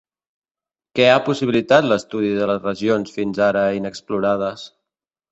[0.99, 4.65] Què ha possibilitat l'estudi de les regions fins ara inexplorades?